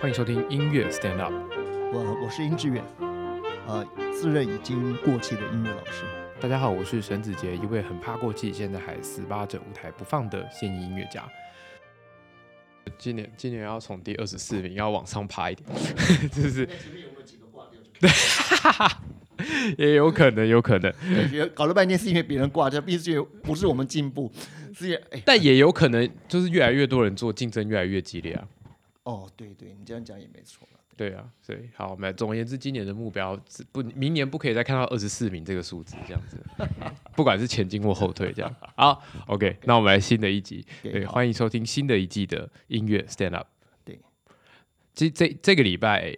[0.00, 1.32] 欢迎收听音乐 Stand Up。
[1.92, 2.84] 我我是殷志远，
[3.66, 6.04] 呃，自认已经过气的音乐老师。
[6.40, 11.28] 大家好，我是沈子杰，一位很怕过气，现在还死扒着舞台不放的现役音乐家。
[12.96, 15.68] 今年今年要从第二十四名要往上爬一点，
[16.30, 16.64] 就是
[17.98, 18.08] 对，
[19.76, 20.92] 也有可能，有可能，
[21.28, 24.30] 对搞了半天是因为别人挂掉，并且不是我们进步，
[24.72, 28.46] 是因为哎，但也有可能就是越来越多人做，竞争越来越激烈啊。
[29.08, 30.78] 哦，对对，你这样讲也没错了。
[30.94, 36.36] 对啊，所以好，我们总而言之，今年的目标是不，明年不可以再看到二十四名这个数字，这样子，
[37.16, 38.54] 不管是前进或后退，这样。
[38.76, 43.46] 好，OK，那我们来新的一集，对，欢迎收听新的一季的音乐 Stand Up。
[43.82, 43.98] 对，
[44.92, 46.14] 这这这个礼拜，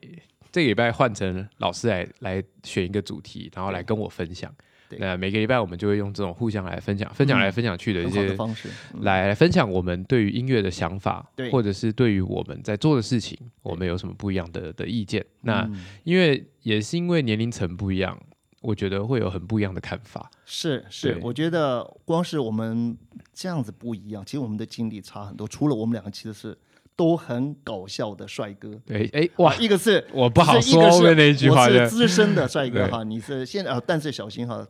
[0.50, 4.52] 这个礼拜换成老师来来选一个主题，然后来跟我分享。
[4.98, 8.68] 那每个礼拜我们就会用这种互相来分享、分享来分享去的一些方式，
[9.02, 15.24] 来分享我们对于音乐的想法，或者是对于我们在做的事情，我们有什么不一样的的意见。
[15.42, 15.68] 那
[16.04, 18.18] 因为也是因为年龄层不一样，
[18.60, 20.30] 我觉得会有很不一样的看法。
[20.44, 22.96] 是是，我觉得光是我们
[23.32, 25.46] 这样子不一样，其实我们的经历差很多。
[25.46, 26.58] 除了我们两个其实是
[26.96, 28.78] 都很搞笑的帅哥。
[28.84, 34.66] 对，哎哇，一个是我不好说后面那一句话，是资深的 帅哥哈，你是现在啊，但是小心哈。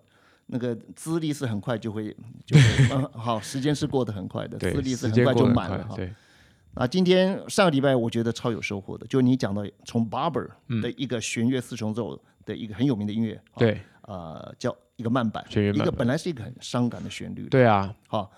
[0.53, 2.59] 那个资历是很快就会，就
[2.93, 5.97] 嗯好，时间是过得很快的，资历是很快就满了哈。
[6.75, 10.49] 啊，今天上个礼拜我觉得超有收获的，就你讲到从 Barber
[10.83, 18.31] 的一个弦乐四重奏的一个很有名的音乐，对，呃，叫一个慢板，一个本来是一个很伤感的旋律，对啊，好，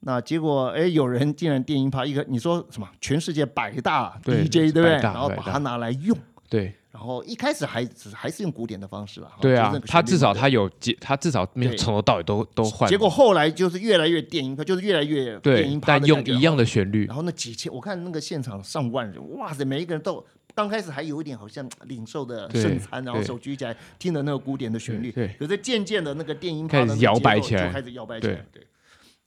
[0.00, 2.88] 那结果哎，有人竟然电音趴一个，你说什么？
[3.00, 4.92] 全世界百大 DJ 对不对？
[5.00, 6.16] 然后把它拿来用，
[6.48, 6.74] 对。
[6.96, 12.88] 然后一开始还只还是用古典的方式了，对啊，他至少他有结，他至少没有从头到尾都都换。
[12.88, 17.04] 结果后来就是越来越电音，就是越来越电音，但用一样的旋律。
[17.04, 25.12] 然后那几千，我看那个现场上万人，哇塞，每一个人都刚开始还有一点好像领受的圣餐，然后手举起来听的那个古典的旋律。
[25.12, 28.42] 对，可是渐渐的那个电音开始摇摆起来，就开始摇摆起来。
[28.50, 28.66] 对，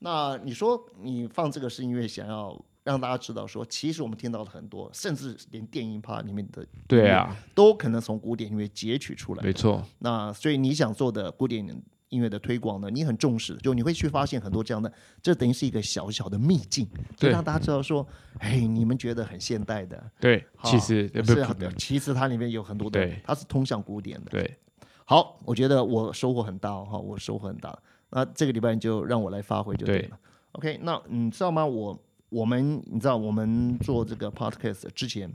[0.00, 2.60] 那你说你放这个是因为想要？
[2.82, 9.42] 让大家知道，说其实我们听到了很多，甚至连电音趴里面的对啊，都可能从古典音乐截取出来。
[9.42, 9.84] 没错。
[9.98, 11.64] 那所以你想做的古典
[12.08, 14.90] 音乐的推广呢，你很重视，就你会去发现很多这样的，
[15.22, 18.04] 这等于是一个小小的秘境，就让大家知道说，
[18.38, 24.30] 哎，你们觉得很现代的，对，其实不是，其实它里面有很多的，它是通向古典的。
[24.30, 24.56] 对。
[25.04, 27.78] 好，我觉得我收获很大哈，我收获很大。
[28.08, 30.18] 那这个礼拜就让我来发挥就对了。
[30.52, 31.66] OK，那你知道吗？
[31.66, 32.00] 我。
[32.30, 35.30] 我们你知道，我们做这个 podcast 之前，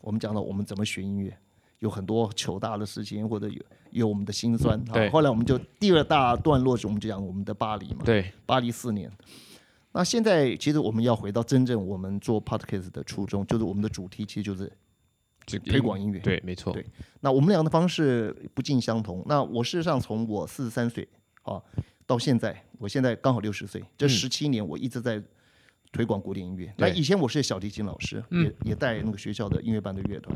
[0.00, 1.36] 我们讲到我们怎么学音乐，
[1.78, 4.82] 有很多糗大的事情，或者有有我们的辛酸。
[4.86, 5.10] 对。
[5.10, 8.00] 后来我们就第二大段落是，我们就讲我们的巴黎嘛。
[8.02, 8.32] 对。
[8.46, 9.12] 巴黎四年。
[9.92, 14.72] 那现在其实我们要回到真正我们做 podcast 的初衷，就是我们的主题其实就是
[15.46, 16.18] 推广音乐。
[16.20, 16.72] 对，没错。
[16.72, 16.82] 对。
[17.20, 19.22] 那我们俩的方式不尽相同。
[19.26, 21.06] 那我事实上从我四十三岁
[21.42, 21.60] 啊
[22.06, 25.22] 到现在，我现在刚好六十岁，这十七年我一直在。
[25.92, 26.72] 推广古典音乐。
[26.78, 30.34] 那以前我是小提琴老师，也也带那个学校的音乐班的乐团。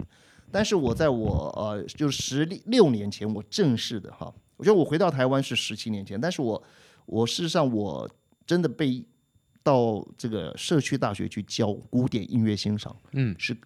[0.52, 6.20] 但是我在我呃，就十六年前，我正式的哈，我觉得我回到台湾是十七年前。
[6.20, 6.62] 但是我
[7.06, 8.08] 我事实上我
[8.46, 9.02] 真的被
[9.62, 13.56] 到这个社区大学去教古典音乐欣赏，嗯，是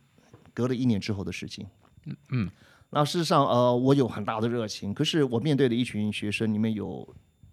[0.55, 1.67] 隔了一年之后的事情。
[2.07, 2.51] 嗯嗯。
[2.91, 7.07] 那事实上呃，我有很大的热情，可是我面对的一群学生里面有。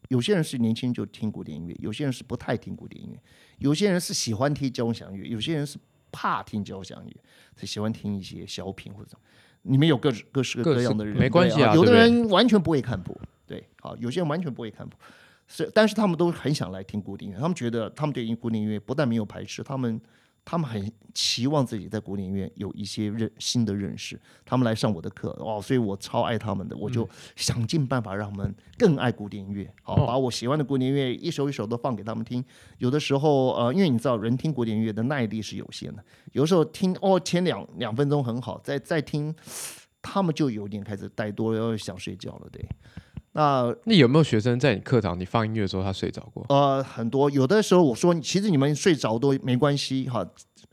[0.08, 3.20] 有些人是年轻就听古典音乐，有些人是不太听古典音乐，
[3.60, 5.78] 有些人是喜欢听交响乐，有些人是
[6.12, 7.14] 怕听交响乐，
[7.56, 9.22] 他喜欢听一些小品或者什么。
[9.64, 11.76] 你们有各各式各样的人，没关系啊。
[11.76, 14.98] 有的人完全不会看谱，对，好，有些人完全不会看谱，
[15.48, 20.00] 是，但是他们都很想来听古典音乐，他们觉得他们对古典音乐不但没有排斥，他们。
[20.50, 32.42] 他们很期望自己在古典音乐有一些认新的认识，他们来上我的课哦，所以我超爱他们的，我就想尽办法让他们更爱古典音乐，好，把我喜欢的古典音乐一首一首都放给他们听。
[32.78, 39.36] 有的时候，呃，因为你知道，人听古典音乐的耐力是有限的，有时候听哦前两两分钟很好，再再听，
[40.02, 42.66] 他们就有点开始怠惰，要想睡觉了，对。
[43.38, 46.44] 那那有没有学生在你课堂你放音乐的时候他睡着过？
[46.50, 50.26] 呃，很多，有的时候我说其实你们睡着都没关系哈，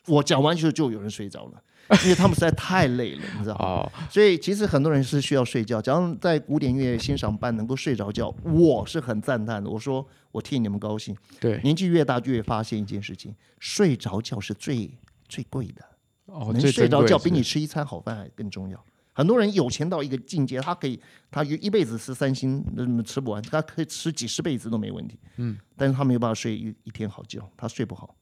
[0.07, 1.63] 我讲完就就有人睡着了，
[2.05, 4.07] 因为他们实在太累了，你知道吗？
[4.09, 9.69] 所以其实很多人是需要睡觉，假如在古典乐欣赏班能够睡着觉，我是很赞叹的。
[9.69, 11.15] 我说我替你们高兴。
[11.39, 14.91] 对，年纪越大就越发现一件事情，睡着觉是最
[15.29, 15.85] 最贵的，
[16.25, 18.83] 哦，能睡着觉比你吃一餐好饭还更重要。
[19.15, 21.01] 很多人有钱到一个境界，他可以，
[21.31, 25.19] 他一辈子吃三星，那吃不完，他可以吃几十辈子都没问题。
[25.37, 28.15] 嗯，但是他没有办法睡一一天好觉，他睡不好。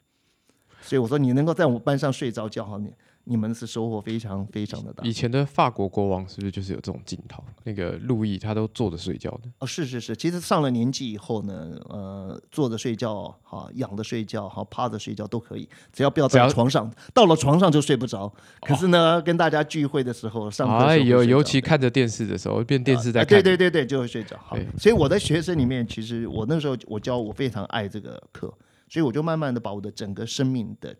[0.83, 2.93] 所以我说你能够在我们班上睡着觉，好，你
[3.25, 5.05] 你们是收获非常非常的大。
[5.05, 7.43] 以前的法国国王是不是就是有这种镜头？
[7.65, 9.49] 那个路易他都坐着睡觉的。
[9.59, 16.93] 哦，是是是，其实上了年纪以后呢，呃，坐着睡觉，哈，仰着睡觉，哈，趴着睡觉都可以，只要不要在床上。
[17.15, 18.33] 到了床上就睡不着。
[18.61, 23.29] 可是呢，跟大家聚会的时候，上课哎，尤尤其看着电视的时候，变电视在看。
[23.29, 24.37] 对对对对，就会睡着。
[24.39, 28.53] 好，所以我的学生里面，其实我那时候我教，我非常爱这个课，
[28.89, 30.97] 所以我就慢慢的把我的整个生命的。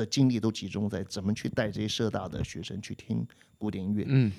[0.00, 3.26] 的精力都集中在怎么去带这些社大的学生去听
[3.58, 4.04] 古典音乐。
[4.08, 4.32] 嗯，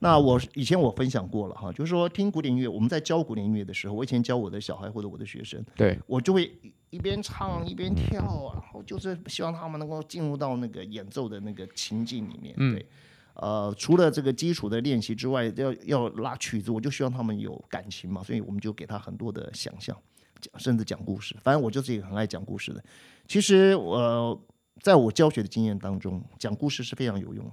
[0.00, 6.52] 那我以前我分享过了哈，就是说听古典音乐，我们在教古典音乐的时候，我以前教我的小孩或者我的学生，对我就会
[6.90, 12.54] 一边唱一边跳啊，然后就是希望他们能够进入到那个演奏的那个情境里面。
[12.54, 12.86] 对，
[13.34, 19.96] 呃，除了这个基础的练习之外，要要拉曲子，我就希望他们有感情嘛，所以我们就给他很多的想象，
[20.38, 21.34] 讲甚至讲故事。
[21.42, 22.84] 反正我就是一个很爱讲故事的。
[23.26, 24.38] 其实我。
[24.82, 27.52] 在我教学的经验当中，讲故事是非常有用的。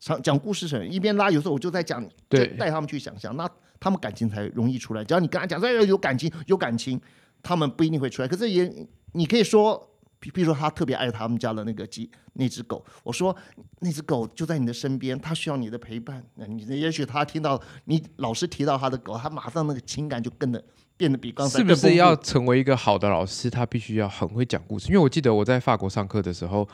[0.00, 3.48] 讲讲故事是一边拉，有时候我就在讲，对，带他们去想象，那
[3.80, 5.04] 他们感情才容易出来。
[5.04, 7.00] 只要你跟他讲说要有感情，有感情，
[7.42, 8.28] 他们不一定会出来。
[8.28, 12.84] 可是也，你可以说，比比如说他特别爱他们家的那个鸡，那只狗。
[13.02, 13.36] 我说
[13.80, 16.24] 那只狗就在你的身边，它需要你的陪伴。
[16.36, 20.64] 那你也许他听到你老师提到他的狗，他马上那个情感就跟着。
[20.98, 23.48] 变得比刚才是不是要成为一个好的老师？
[23.48, 24.88] 他必须要很会讲故事。
[24.88, 26.68] 因为我记得我在法国上课的时候，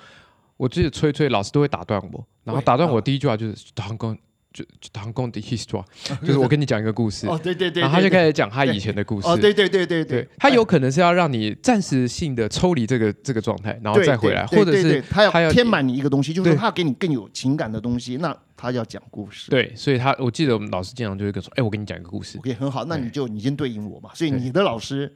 [0.56, 4.18] 我记得吹吹老师都会打断我，然后打断我第一句话就是“唐公”。
[4.54, 5.84] 就唐宫的 history，
[6.22, 25.12] 就是我跟你讲一个故事，哦对对对，然后他就开始讲他以前的故事，哦对对对对对，他有可能是要让你暂时性的抽离这个这个状态，然后再回来，或者是他要填满你一个东西，就是他要给你更有情感的东西，那他要讲故事，对，所以他我记得我们老师经常就会跟说，哎，我跟你讲一个故事，OK 很好，那你就已经对应我嘛，所以你的老师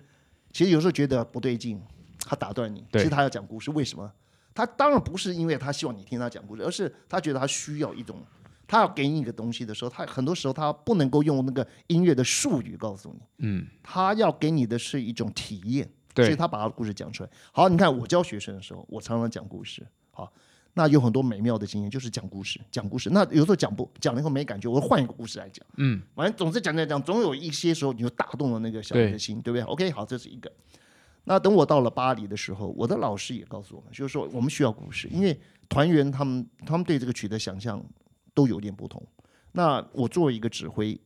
[0.52, 1.80] 其实有时候觉得不对劲，
[2.26, 4.10] 他打断你，其实他要讲故事，为什么？
[4.52, 8.20] 他当然不是因为他希望你听他讲故事，而是他觉得他需要一种。
[8.68, 17.30] 他要给你一个东西的时候，他很多时候他不能够用那个音乐的术语告诉你，嗯，他要给你的是一种体验，所以他把他的故事讲出来。
[17.50, 20.30] 好，你看我教学生的时候，我常常讲故事，好，
[20.74, 23.08] 那有很多美妙的经验，就是讲故事，讲故事。
[23.08, 30.52] 那有时候讲不讲了以后没感觉，我换一个故事来讲，嗯，反正总是讲讲讲，总有一些时候你就打动了那个小孩的心，对不对？OK，好，这是一个。
[31.24, 35.40] 那等我到了巴黎的时候，我的老师也告诉我们，就是说我们需要故事，因为
[35.70, 37.82] 团员他们他们对这个曲的想象。
[38.38, 39.04] 都有点不同。
[39.50, 40.96] 那我作为一个指挥，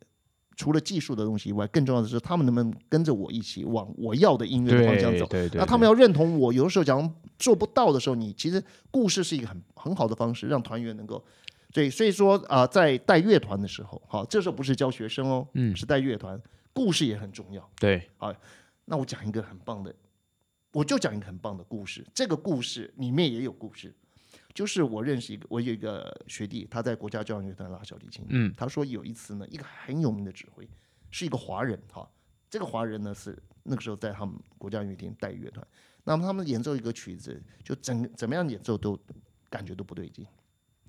[0.55, 5.27] 除了技术的东西以外，更重要的是他们能不能跟着我一起往我要的音乐的方向走？
[5.55, 6.53] 那他们要认同我。
[6.53, 11.25] 有的时候讲做不到的时候，你其实故事是一个很很好的方式，让团员能够。
[11.73, 16.39] 所以所以说啊，在带乐团的时候，好，这时候不是教学生哦，嗯，是带乐团，
[16.75, 17.67] 故事也很重要。
[17.81, 18.31] 对，好，
[18.85, 19.95] 那我讲一个很棒的，
[20.75, 22.07] 我就讲一个很棒的故事。
[22.13, 23.95] 这个故事里面也有故事。
[24.55, 28.25] 就是我认识一个，我有一个学弟，他在国家交响乐团拉小提琴。
[28.29, 30.69] 嗯，他说有一次呢，一个很有名的指挥
[31.11, 32.07] 是一个华人，哈，
[32.51, 35.67] 这个华人呢是那个时候在他们国家音乐厅带乐团，
[36.05, 38.99] 那么他们演奏一个曲子，就怎怎么样演奏都
[39.49, 40.27] 感觉都不对劲，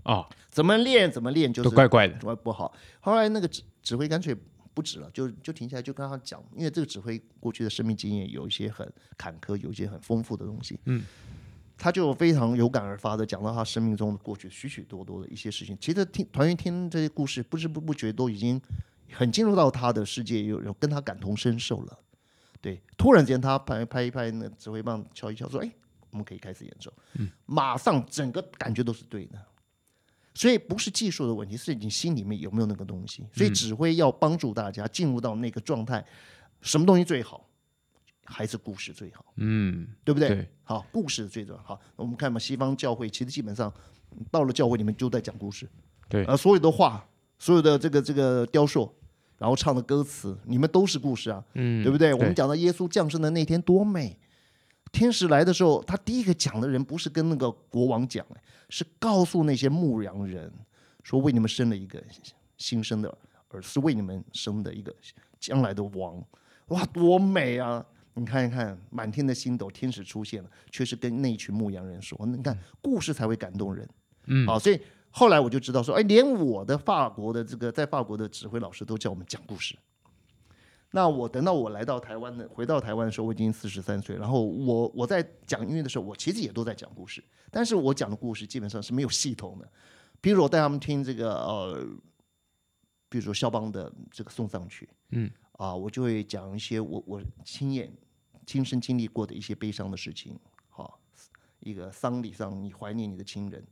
[0.04, 2.76] 啊，怎么练怎么练就是怪怪的，不不好。
[3.00, 4.36] 后来那个指指挥干脆
[4.74, 11.06] 不指了，就就停下来就跟他讲，因为这个指挥过去的生命经验有一些很坎坷，有一些很丰富的东西，嗯。
[11.78, 15.78] 他就非常有感而发的讲到他生命中的过去许许多多的一些事情。
[15.82, 18.62] 其实听团员听这些故事，不知不不觉都已经
[19.12, 22.00] 很进入到他的世界，有有跟他感同身受了。
[22.62, 25.70] 对，突然间他拍拍一拍那指挥棒，敲一敲，说：“哎，
[26.12, 29.38] 我们可以开始演奏。”嗯，马上整个感觉都是对的。
[30.34, 33.26] 所以不是技术的问题，是你心里面有没有那个东西。
[33.34, 36.04] 所以指挥要帮助大家进入到那个状态，
[36.62, 37.48] 什么东西最好？
[38.26, 40.48] 还是故事最好，嗯，对不对？
[40.64, 41.64] 好，故事最重要。
[41.64, 43.72] 好，我们看嘛，西方教会其实基本上
[44.32, 45.68] 到了教会里面就在讲故事，
[46.08, 47.06] 对，呃，所有的话，
[47.38, 48.92] 所有的这个这个雕塑，
[49.38, 52.14] 然后唱的歌词，你们都是故事啊，嗯，对不对？
[52.14, 54.18] 我们讲到耶稣降生的那天多美，
[54.92, 58.26] 天使来的时候，他第一个讲的人不是跟那个国王讲，
[58.70, 60.52] 是告诉那些牧羊人
[61.04, 62.02] 说，为你们生了一个
[62.58, 63.18] 新生的，
[63.50, 64.96] 而是为你们生的一个
[65.40, 66.24] 将来的王，
[66.68, 67.86] 哇，多美啊！
[68.16, 73.90] 你看一看，满天的星斗，天使出现了，却是跟那一群牧羊人说：“你看，故事才会感动人。”
[74.28, 74.80] 嗯，好，所以
[75.10, 79.76] 后来我就知道说，哎，连我的法国的这个在法国的指挥老师都叫我们讲故事。
[80.92, 84.16] 那我等到我来到台湾的，回到台湾的时候，我已经四十三岁。
[84.16, 89.68] 然后我我在讲音乐的时候，我其实也都在讲故事，但是我讲的故事基本上是没有系统的。
[90.22, 91.84] 比如我带他们听这个呃，
[93.10, 95.30] 比如说肖邦的这个送葬曲，嗯。
[95.54, 97.92] 啊，我就会讲一些我我亲眼、
[98.46, 101.00] 亲身经历过的一些悲伤的事情，好，
[101.60, 103.66] 一个丧礼上，你怀念你的亲人，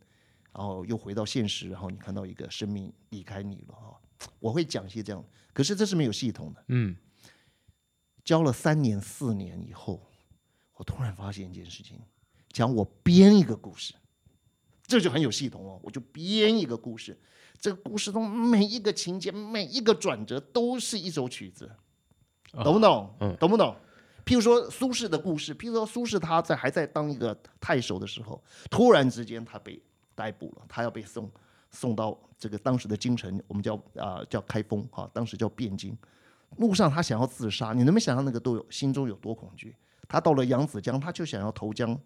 [0.53, 3.99] 然后又回到现实，然后你看到一个生命离开你了哈。
[4.39, 6.63] 我会讲一些这样，可是这是没有系统的。
[6.67, 6.95] 嗯，
[8.23, 9.99] 教了三年四年以后，
[10.75, 11.99] 我突然发现一件事情，
[12.49, 13.95] 讲我编一个故事，
[14.91, 15.79] 这就很有系统哦。
[15.81, 17.17] 我就编一个故事，
[17.57, 21.71] 这个故事中每一个情节、每一个转折都是一首曲子，
[22.63, 23.15] 懂不懂？
[23.21, 23.73] 嗯懂不懂？
[24.25, 29.81] 譬如说苏轼的故事，譬如说苏轼他在还在当一个太守的时候，突然之间他被
[30.13, 31.31] 逮捕了，他要被送
[31.69, 35.97] 送到这个当时的京城，我们叫啊、叫开封哈、当时叫汴京。
[36.57, 39.73] 路上他想要自杀，你能不能想象那个都有心中有多恐惧？
[40.09, 41.97] 他到了扬子江，他就想要投江，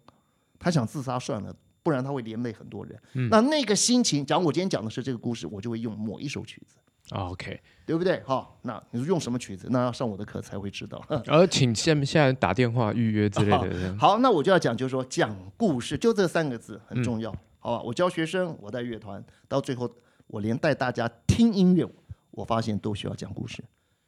[0.58, 1.54] 他想自杀算了，
[1.86, 3.00] 不然他会连累很多人。
[3.30, 6.78] 那那个心情，假如我今天讲的是这个故事，我就会用某一首曲子，
[7.12, 8.20] 哦 OK，对不对？
[8.26, 9.68] 好，那你说用什么曲子？
[9.70, 11.00] 那要上我的课才会知道。
[11.28, 13.94] 而 请现现在打电话预约之类的。
[13.96, 17.82] 好，那我就要讲，就是说讲故事，就这三个字很重要，好吧？
[17.84, 19.88] 我教学生，我带乐团，到最后
[20.26, 21.88] 我连带大家听音乐，
[22.32, 23.62] 我发现都需要讲故事。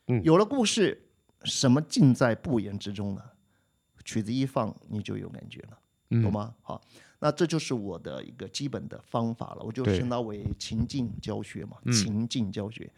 [0.08, 1.00] 嗯有了故事，
[1.44, 3.22] 什么尽在不言之中呢？
[4.04, 6.54] 曲子一放，你就有感觉了，嗯懂吗？
[6.62, 6.80] 好，
[7.20, 12.90] 那这就是我的一个基本的方法了，我就称它为情境教学嘛，嗯情境教学。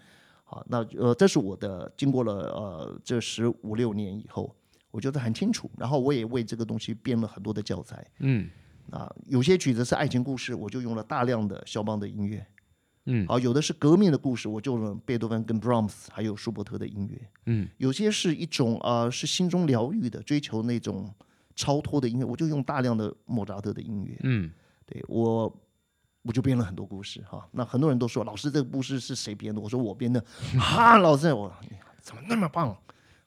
[0.45, 4.55] 好，那呃，这是我的经过了呃这十五六年以后，
[4.91, 5.71] 我觉得很清楚。
[5.79, 8.05] 然后我也为这个东西编了很多的教材。
[8.19, 8.51] 嗯
[8.91, 12.45] 啊，有些曲子是爱情故事，我就用了大量的肖邦的音乐。
[13.07, 17.31] 嗯好，有的是革命的故事，我就用贝多芬跟 Brahms 还有舒伯特的音乐。
[17.47, 21.09] 嗯，有些是一种呃是心中疗愈的，追求那种
[21.55, 24.17] 超脱的音乐，我就用大量的莫扎特的音乐。
[24.23, 24.51] 嗯
[24.87, 25.53] 对我，
[26.23, 27.49] 我就编了很多故事哈。
[27.53, 29.61] 那很多人都说，老师这个故事是谁编的？
[29.61, 30.21] 我说我编的。
[30.59, 31.53] 哈，老师，我
[32.01, 32.77] 怎么那么棒？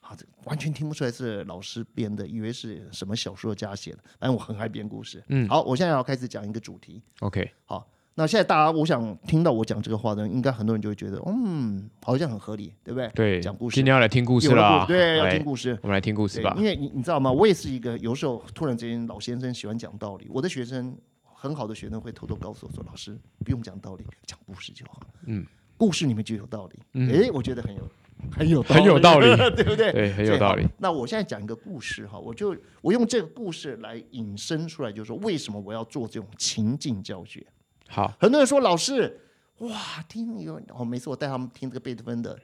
[0.00, 3.98] 啊，这完全听不出来是老师编的，以为是什么小说家写的。
[4.18, 5.24] 反正我很爱编故事。
[5.28, 7.02] 嗯好，我现在要开始讲一个主题。
[7.20, 13.08] OK，好，那现在大家，我想听到我讲这个话的人，应该很多人就会觉得，嗯，好像很合理，对不对？
[13.14, 15.76] 对，讲故事今天要来听故事了对，要听故事。
[15.82, 16.62] 我们来听故事吧因。
[16.62, 17.32] 为你你知道吗？
[17.32, 25.44] 我也是一个有时候突然之间老先生喜欢讲道理，我的学生很好的学生会偷偷告诉我说：“老师不用讲道理，讲故事就好。”嗯，
[25.76, 26.78] 故事里面就有道理。
[26.92, 27.82] 嗯诶，我觉得很有
[28.30, 29.90] 很有很有道理 对不对？
[29.90, 30.64] 对，很有道理。
[30.78, 37.44] 那我现在讲一个故事哈，我就我用这个故事来引申出来，就是说为什么我要做这种情境教学。
[37.88, 39.20] 好，很多人说老师，
[39.58, 42.38] 哇，听你哦，每次我带他们听这个贝多芬的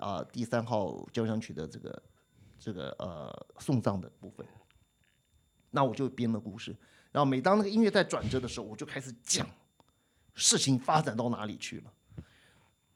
[0.00, 2.02] 啊、第三号交响曲的这个
[2.58, 4.46] 这个呃送葬的部分，
[5.70, 6.76] 那我就编了故事，
[7.12, 9.46] 然后每当那个音乐在转折的时候，我就开始讲
[10.34, 11.92] 事情发展到哪里去了。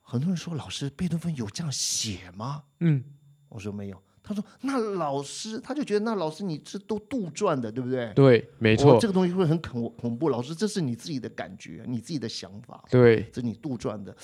[0.00, 2.64] 很多人说老师，贝多芬有这样写吗？
[2.80, 3.04] 嗯，
[3.48, 4.02] 我说没有。
[4.22, 8.12] 他说那老师，他就觉得那老师你这都杜撰的，对不对？
[8.14, 10.28] 对，没没错这，个东西会很恐恐怖。
[10.28, 14.16] 老师，这是你自己的感觉，你自己的想法，对，这是你杜撰的。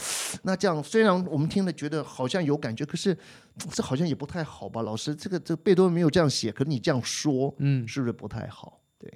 [0.42, 3.16] 那这样虽然我们听了觉得好像有感觉，可是
[3.72, 4.82] 这好像也不太好吧？
[4.82, 8.80] 老师，这个这贝多芬没有这样写，可是你这样说，嗯是不是不太好？
[8.98, 9.12] 对。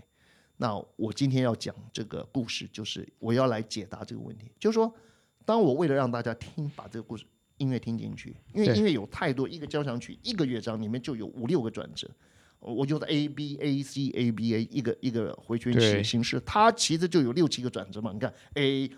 [0.57, 4.93] 那我今天要讲这个故事，就是我要来解答这个问题，就是说，
[5.45, 7.25] 当我为了让大家听，把这个故事
[7.63, 12.11] 音乐听进去，因为音乐有太多，一个交响曲一个乐章里面就有五六个转折。
[12.59, 18.13] 我就是 A B A C A B A 一个一个回旋对曲形式，它其实就有六七个转折嘛。
[18.13, 18.91] 你看 A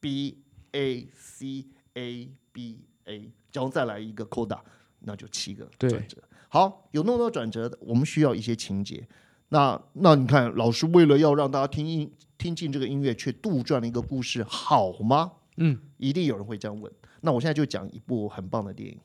[0.00, 0.38] B
[0.72, 4.58] A C A B A，然后再来一个 coda，
[5.00, 6.16] 那就七个转折。
[6.48, 9.06] 好，有那么多转折，我们需要一些情节。
[9.50, 15.30] 那那你看，老师为了要让大家听音听进这个音乐，却杜撰了一个故事，好吗？
[15.58, 16.92] 嗯，一定有人会这样问。
[17.22, 19.00] 那我现在就讲一部很棒的电影。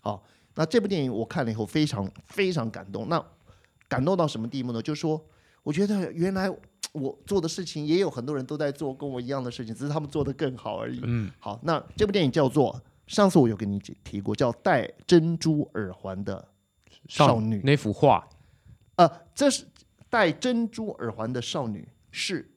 [0.00, 0.22] 好，
[0.54, 3.08] 那这部电影我看了以后非常非常感动。
[3.08, 3.22] 那
[3.88, 4.80] 感动到什么地步呢？
[4.80, 5.20] 就是说，
[5.62, 6.48] 我觉得原来
[6.92, 11.00] 我做的事情也有很多人都在做跟我一样的事情，只是他们做得更好而已。
[11.02, 16.46] 嗯，好，那这部电影叫做上次我有跟你提过，叫《戴珍珠耳环的
[17.08, 17.60] 少女》。
[17.64, 18.28] 那幅画，
[18.96, 19.64] 呃，这是
[20.10, 22.50] 戴珍珠耳环的少女，是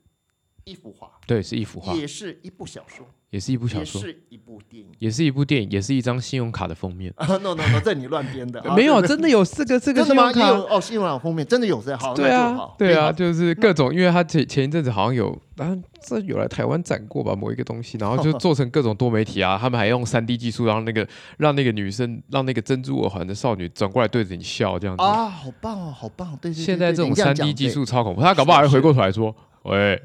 [0.72, 4.90] 一幅画，对，是一幅画，也是一部小说，也是一部小也说，是一部电影。
[5.00, 7.14] 也是一部电影，也是一张信用卡的封面。
[7.18, 10.32] 啊，no no no，这你乱编的， 啊没有，真的有四个这个真的吗？
[10.32, 10.68] 信用卡也有。
[10.68, 25.04] 哦，信用卡封面真的有这好，对啊对啊，就是各种，因为他前前一阵子好像有，啊，这有来台湾展过吧，某一个东西，然后就做成各种多媒体啊，他们还用三 D 技术，让那个让那个女生，让那个珍珠耳环的少女转过来对着你笑，这样子。
[25.04, 30.02] 啊，好棒哦，好棒，对对对，现在这种三 D 技术超恐怖，他搞不好还会回过头来说：“喂，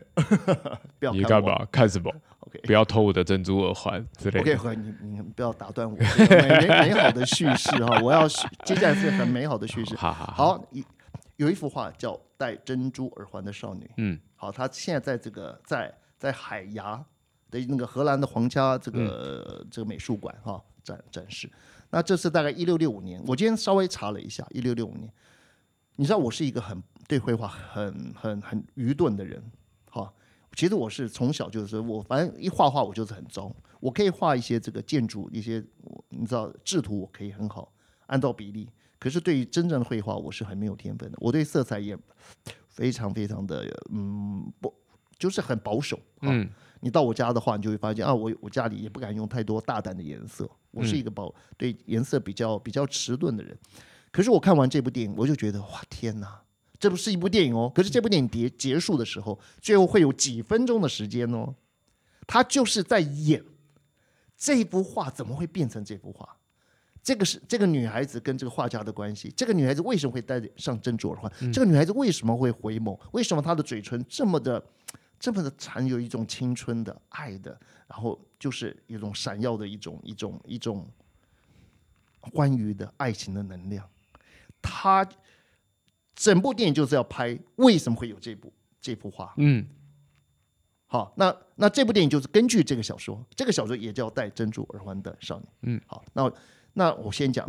[1.13, 1.67] 你干嘛？
[1.73, 9.97] 看什么？？OK 不要偷我的珍珠耳环之类的 OK，你你不要打断我 美美美好的叙事哈，我要叙接下来是很美好的叙事。
[9.97, 10.85] 好好，好，一
[11.37, 13.91] 有一幅画叫戴珍珠耳环的少女。
[13.97, 17.03] 嗯，好，她现在在这个在在海牙
[17.51, 21.51] 的那个荷兰的皇家这个、这个美术馆哈、展展示。
[21.91, 25.11] 那这是大概一六六五年，我今天稍微查了一下，一六六五年。
[25.99, 29.43] 你知道我是一个很对绘画很很很愚钝的人，
[29.91, 30.13] 哈。
[30.55, 35.63] 其实我是从小就是我反正一画画我就是很糟，我可以画一些这个建筑一些
[36.09, 37.71] 你知道制图我可以很好
[38.07, 38.67] 按照比例，
[38.99, 41.95] 可是对于真正的绘画我是很没有天分的，我对色彩也
[42.69, 44.73] 非常非常的嗯不
[45.19, 46.01] 就是很保守。
[46.23, 46.49] 嗯，
[46.81, 53.55] 你到我家的话，你就会发现啊，我我家里也不敢用太多大胆的颜色，我是一个保对颜色比较比较迟钝的人。
[54.11, 56.41] 可是我看完这部电影，我就觉得哇天哪！
[56.79, 61.55] 这不是一部电影哦，可是这部电影结结束的时候，最后会有几分钟的时间哦，
[62.27, 63.43] 他就是在演
[64.37, 66.37] 这幅画怎么会变成这幅画？
[67.03, 71.33] 这个是这个女孩子跟这个画家的关系，这个女孩子为什么会戴上珍珠耳环？
[71.51, 72.99] 这个女孩子为什么会回眸？
[73.13, 74.63] 为什么她的嘴唇这么的
[75.19, 80.87] 这么的含有一种青春的爱的，然后就是一种闪耀的一种一种一种
[82.21, 83.89] 欢愉的爱情的能量？
[84.61, 85.09] 她。
[86.17, 89.35] 整部电影就是要拍为什么会有这部这幅画？
[89.37, 89.67] 嗯，
[90.87, 95.45] 好，那那这部电影就是根据这个小说，这个小说也叫《戴珍珠耳环的少女》。
[95.61, 96.33] 嗯，好，那
[96.73, 97.47] 那我先讲，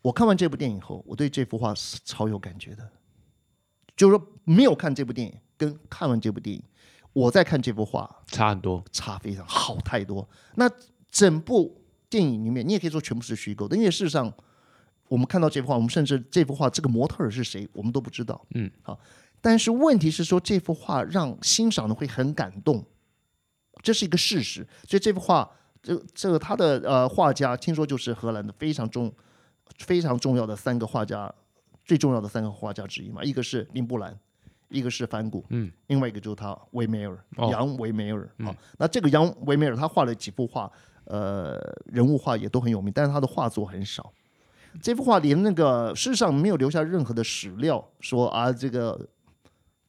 [0.00, 2.90] 我看完这部电影后，我对这幅画是超有感觉的，
[3.94, 6.62] 就是说没有看这部电影跟看完这部电影，
[7.12, 10.26] 我在看这幅画差很多，差非常好太多。
[10.54, 10.70] 那
[11.10, 14.32] 整部电影里面，你也可以说全部是虚构的，因为事实上。
[15.12, 18.42] 我们看到这幅画，我们甚至这幅画这个模特儿是谁，我们都不知道。
[18.54, 18.98] 嗯，好，
[19.42, 22.82] 但是问题是说这幅画让欣赏的会很感动，
[23.82, 24.66] 这是一个事实。
[24.88, 25.46] 所以这幅画，
[25.82, 29.12] 这这个他的呃画家，听说就是荷兰的非常重、
[29.80, 31.30] 非常重要的三个画家，
[31.84, 33.22] 最重要的三个画家之一嘛。
[33.22, 34.18] 一个是林布兰，
[34.70, 38.26] 一个是梵谷，嗯，另外一个就是他维梅尔，哦杨维梅尔。
[38.42, 40.72] 好，那这个杨维梅尔他画了几幅画，
[41.04, 44.10] 呃，人物画也都很有名，但是他的画作很少。
[44.80, 49.08] 这幅画连那个世上没有留下任何的史料，说啊这个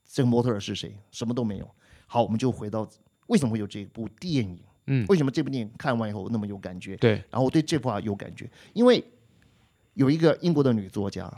[0.05, 1.69] 这个模特儿是谁，什么都没有。
[2.05, 2.87] 好，我们就回到
[3.27, 4.59] 为什么会有这部电影？
[4.87, 6.97] 嗯，为什么这部电影看完以后那么有感觉？
[6.97, 9.03] 对，然后我对这幅画有感觉，因为
[9.93, 11.31] 有一个英国的女作家，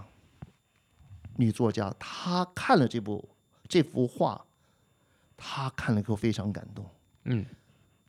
[1.35, 3.29] 女作家她看了这部
[3.67, 4.43] 这幅画，
[5.37, 6.83] 她看了以后非常感动，
[7.25, 7.45] 嗯，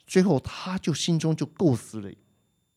[0.07, 2.11] 最后她就心中就构思了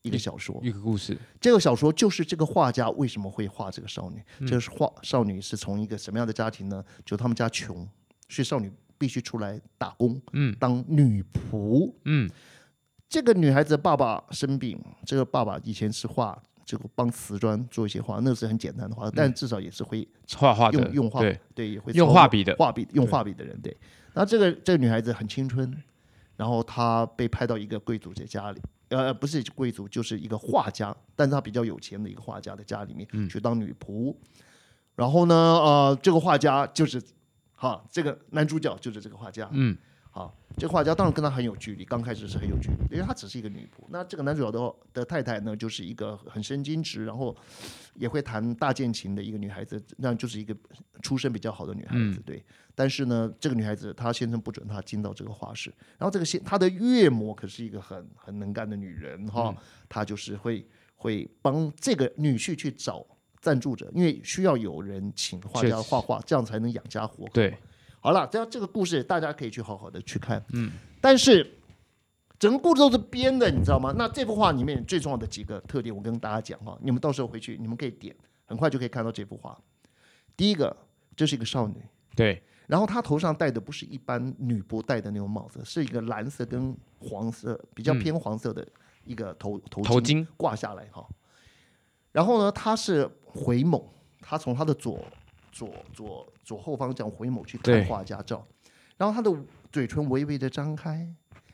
[0.02, 4.22] 一个小说，一个故事，这个小说就是这个画家为什么会画这个少女？
[4.38, 6.84] 嗯这个是画少女是从一个什么样的家庭呢？
[7.04, 7.76] 就他们家穷，
[8.28, 11.92] 所以少女必须出来打工，嗯当女仆。
[12.04, 12.30] 嗯
[13.08, 20.06] 这个女孩子的爸爸生病，这个爸爸以前是画，这个帮瓷砖做一些画，那是很简单的画，但至少也是会
[20.38, 23.76] 画画的用用画，对，对，也会用画笔的画笔用画笔的人，对。
[24.12, 25.76] 然后这个这个女孩子很青春，
[26.36, 33.28] 然后她被派到一个贵族的家里，呃，不是贵族，就是一个画家，但是他比较有钱的一个画家的家里面、嗯。
[33.28, 34.14] 去当女仆。
[34.94, 37.02] 然后呢，呃，这个画家就是，
[37.54, 39.76] 哈，这个男主角就是这个画家，嗯
[40.12, 43.84] 好，这个画家当然跟他很有距离，刚开始是很有距离，因为他只是一个女仆。
[43.90, 47.34] 那这个男主角的的太太呢，就是一个很神经质，然后
[47.94, 50.54] 也会弹大键琴的一个女孩子，那就是一个
[51.00, 52.44] 出身比较好的女孩子，对。
[52.74, 59.54] 但是呢，这个女孩子她先生不准她进到这个画室，然后这个先她的岳母可是一个很很能干的女人哈，
[59.88, 63.06] 她就是会会帮这个女婿去找
[63.40, 67.30] 赞助者，因为需要有人请画家画画，这样才能养家活口。
[67.34, 67.56] 对，
[68.00, 70.42] 好了，这样这个故事大家可以去好好的去看。
[70.54, 71.58] 嗯，但是
[72.38, 73.94] 整个故事都是编的，你知道吗？
[73.98, 79.56] 那这幅画里面最重要的几个特点，我跟大家讲哈，你们到时候回去你们可以点，很快就可以看到这幅画。
[80.34, 80.74] 第一个，
[81.14, 81.74] 这是一个少女，
[82.16, 88.66] 对，然后她头上戴的不是一般女仆戴的那种帽子，是一个蓝色跟黄色比较偏黄色的
[89.04, 91.06] 一个头、头头巾挂下来哈。
[92.12, 93.84] 然后呢，她是回眸，
[94.22, 95.04] 她从她的左
[95.50, 98.46] 左左左后方这样回眸去看画家照，
[98.96, 99.36] 然后他的
[99.72, 101.08] 嘴唇微微的张开，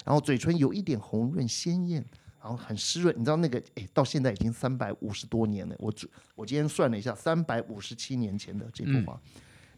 [0.04, 2.04] 然后嘴唇有一点红润鲜艳，
[2.40, 3.14] 然后很湿润。
[3.18, 9.20] 你知道那个诶，到现在已经三百五十多年了，我只我今天算了一下，三百五十七年前的这幅画，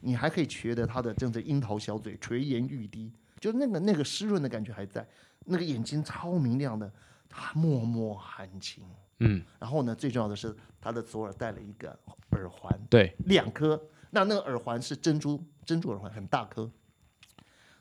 [0.01, 5.07] 你还可以觉得他的正是樱桃小嘴垂涎欲滴，就那个那个湿润的感觉还在，
[5.47, 6.91] 那个眼睛超明亮的，
[7.29, 8.85] 他脉脉含情。
[9.21, 11.99] 嗯，然后呢，最重要的是他的左耳戴了一个
[12.31, 13.81] 耳环，对，两颗。
[14.11, 16.71] 那那个耳环是珍珠珍珠耳环，很大颗。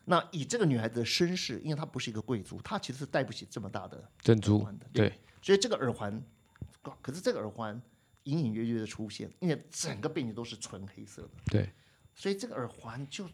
[0.10, 4.88] 那以这个女孩子的身世，因为她不是一个贵族，她其实是戴不起这么大的珍珠的。
[4.94, 6.22] 对，所以这个耳环，
[7.02, 7.82] 可是这个耳环
[8.24, 11.70] 隐隐约约的出现，因为整个背景都是纯黑色的，对，
[12.16, 13.30] 所以这个耳环就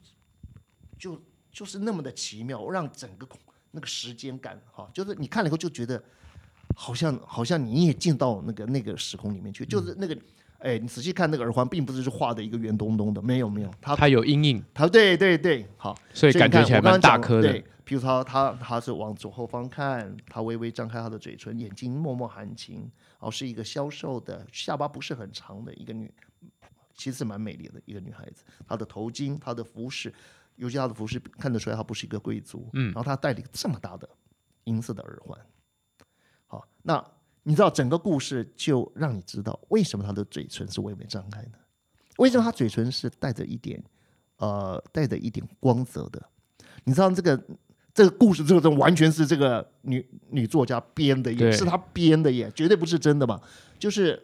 [0.97, 3.27] 就就是那么的奇妙，让整个
[3.69, 6.03] 那个时间感哈，就是你看了以后就觉得
[6.75, 10.17] 好像好像你也进到那个那个时空里面去，就是那个。
[10.63, 17.51] 哎，你仔细看那个耳环，并不是是画的一个圆咚咚的，没有没有，它它有阴影，它对对对，好，所以感觉起来蛮大颗的。
[17.51, 26.09] 对，比如说他他是往左后方看，他微微张开他的嘴唇，眼睛默默含情，哦，是一个消瘦的，下巴不是很长的一个女，
[26.95, 28.45] 其实蛮美丽的一个女孩子。
[28.65, 30.13] 她的头巾，她的服饰，
[30.55, 34.07] 尤其她的服饰看得出来她不是一个贵族，嗯，然后她戴了一个这么大的
[34.63, 35.37] 银色的耳环，
[36.47, 37.05] 好，那。
[37.43, 41.51] 你知道整个故事就让你知道为什么他的嘴唇是微微张开的，
[42.17, 43.83] 为什么他嘴唇是带着一点，
[44.37, 46.21] 呃，带着一点光泽的？
[46.85, 47.43] 你知道这个
[47.93, 53.41] 这个故事这个完全是这个女女作家编的，也是她编的耶，绝对不是真的嘛。
[53.77, 54.21] 就是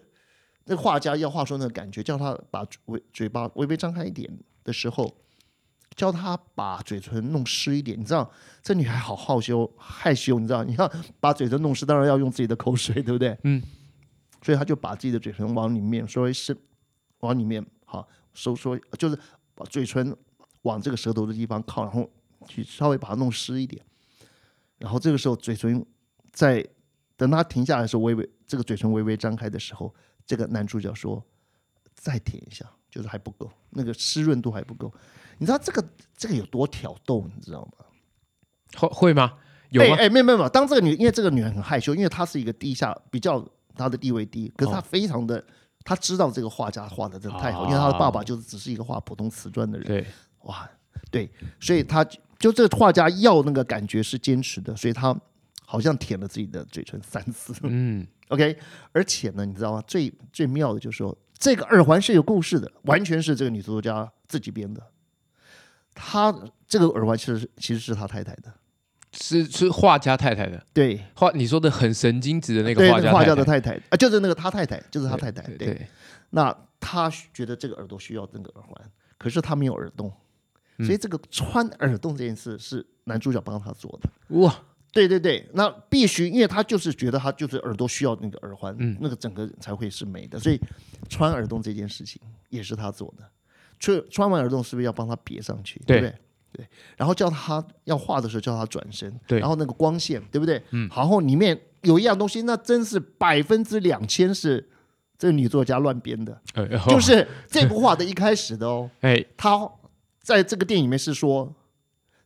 [0.65, 4.29] 那画家要画出那个感觉，叫他把嘴嘴巴微微张开一点
[4.63, 5.13] 的时候。
[5.95, 8.29] 教他把嘴唇弄湿一点，你知道
[8.61, 10.63] 这女孩好好羞害羞，你知道？
[10.63, 13.37] 你要把嘴唇弄湿，当然要用自己的口水，对不对？
[13.43, 13.61] 嗯。
[14.41, 16.57] 所以他就把自己的嘴唇往里面稍微伸
[17.19, 19.19] 往里面好收缩，就是
[19.53, 20.15] 把嘴唇
[20.61, 22.09] 往这个舌头的地方靠，然后
[22.47, 23.83] 去稍微把它弄湿一点。
[24.77, 25.85] 然后这个时候嘴唇
[26.31, 26.65] 在
[27.17, 29.93] 等他停下来的时候，微微这个嘴唇微微张开的时候，
[30.25, 31.21] 这个男主角说
[31.93, 34.89] ：“再舔一下，就是还不够，那个湿润度还不够。”
[35.39, 35.83] 你知道这个
[36.15, 37.85] 这个有多挑逗，你知道吗？
[38.77, 39.33] 会会吗？
[39.71, 39.95] 有吗？
[39.97, 40.49] 哎，没有没有没有。
[40.49, 43.43] 当这个女，因为这个女人很害羞，因为她是一个低下，比较
[43.75, 45.43] 她的地位低，可是她非常的，
[45.83, 49.87] 她知道这个画家画的真的太好，因为她的爸爸就是只是一个画普通瓷砖的人。
[49.87, 50.05] 对，
[50.41, 50.69] 哇，
[51.09, 52.05] 对，所以他
[52.37, 55.15] 就这个画家要那个感觉是坚持的，所以他
[55.65, 57.53] 好像舔了自己的嘴唇三次。
[57.63, 58.57] 嗯， OK，
[58.91, 59.83] 而且呢，你知道吗？
[59.87, 64.81] 最最妙的就是说，这个耳环是有故事的，完全是这个女作家自己编的。
[66.01, 66.33] 他
[66.65, 68.53] 这个耳环其实其实是他太太的，
[69.11, 70.65] 是是画家太太的。
[70.73, 73.75] 对，画你说的很神经质的那个画家画家的太太。
[73.89, 75.41] 啊，就是那个他太太，就是他太太。
[75.57, 75.85] 对，
[76.29, 80.09] 那他觉得这个耳朵需要那个耳环，可是他没有耳洞，
[80.77, 84.09] 所以这个穿耳洞这件事是男主角帮他做的。
[84.39, 90.57] 哇，对对对，那必须，因为他就是觉得他就是耳朵需要那个耳环，那个整个才会是美的，所以
[91.09, 93.29] 穿耳洞这件事情也是他做的。
[93.79, 95.81] 穿穿完耳洞是不是要帮他别上去？
[95.87, 96.13] 对不对？
[96.51, 96.67] 对。
[96.97, 99.17] 然后叫他要画的时候叫他转身。
[99.25, 99.39] 对。
[99.39, 100.61] 然后那个光线，对不对？
[100.71, 100.89] 嗯。
[100.93, 104.69] 然后里面有一样东西，那真是百分之两千是
[105.17, 106.41] 这个女作家乱编的。
[106.89, 108.89] 就是这幅画的一开始的哦。
[108.99, 109.25] 哎。
[109.37, 109.71] 他
[110.21, 111.55] 在这个电影里面是说，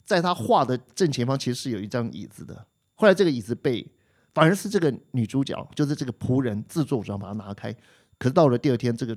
[0.04, 2.66] 在他画的正前方其实是有一张椅子的。
[2.96, 3.86] 后来这个椅子被
[4.34, 7.72] 反而是这个女主角，就是这个仆人自作主张把它拿开。
[8.18, 9.16] 可是到了第二天，这个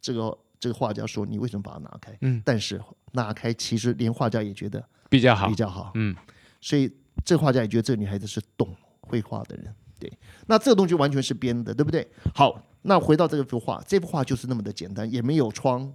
[0.00, 0.38] 这个。
[0.58, 2.80] 这个画家说：“你为什么把它拿开？”嗯，但是
[3.12, 5.92] 拿开其实连画家也觉得比较好，比较好。
[5.94, 6.14] 嗯，
[6.60, 6.90] 所以
[7.24, 9.74] 这画家也觉得这个女孩子是懂绘画的人。
[9.98, 10.12] 对，
[10.46, 12.06] 那这个东西完全是编的，对不对？
[12.34, 15.90] 好，那回到这幅画，这幅画就是那么的简单，也没有窗，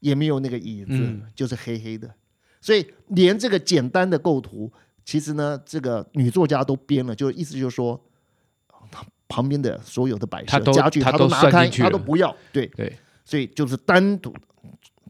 [0.00, 2.14] 也没有那个椅子，就是黑黑的。
[2.62, 4.72] 所以连这个简单的构图，
[5.04, 8.02] 其实呢，这个女作家都编了，就意思就是说，
[9.28, 12.34] 旁边的所有的摆设家具，她都拿开，她都不要。
[12.52, 12.96] 对对。
[13.26, 14.32] 所以就是单独、